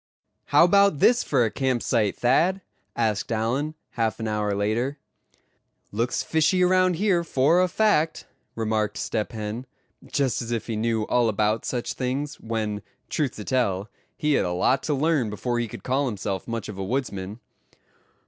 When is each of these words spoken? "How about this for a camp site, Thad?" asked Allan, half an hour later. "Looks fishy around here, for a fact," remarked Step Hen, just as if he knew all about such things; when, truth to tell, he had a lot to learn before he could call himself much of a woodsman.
"How 0.45 0.63
about 0.63 0.97
this 0.97 1.21
for 1.21 1.45
a 1.45 1.51
camp 1.51 1.83
site, 1.83 2.17
Thad?" 2.17 2.61
asked 2.95 3.31
Allan, 3.31 3.75
half 3.91 4.19
an 4.19 4.27
hour 4.27 4.55
later. 4.55 4.97
"Looks 5.91 6.23
fishy 6.23 6.63
around 6.63 6.95
here, 6.95 7.23
for 7.23 7.61
a 7.61 7.67
fact," 7.67 8.25
remarked 8.55 8.97
Step 8.97 9.31
Hen, 9.31 9.67
just 10.07 10.41
as 10.41 10.49
if 10.51 10.65
he 10.65 10.75
knew 10.75 11.03
all 11.03 11.29
about 11.29 11.65
such 11.65 11.93
things; 11.93 12.39
when, 12.39 12.81
truth 13.09 13.35
to 13.35 13.43
tell, 13.43 13.91
he 14.17 14.33
had 14.33 14.43
a 14.45 14.53
lot 14.53 14.81
to 14.81 14.95
learn 14.95 15.29
before 15.29 15.59
he 15.59 15.67
could 15.67 15.83
call 15.83 16.07
himself 16.07 16.47
much 16.47 16.67
of 16.67 16.79
a 16.79 16.83
woodsman. 16.83 17.39